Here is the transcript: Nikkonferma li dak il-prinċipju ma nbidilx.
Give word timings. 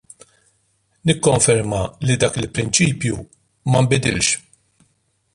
Nikkonferma 1.09 1.81
li 2.09 2.15
dak 2.23 2.39
il-prinċipju 2.41 3.19
ma 3.73 3.83
nbidilx. 3.85 4.33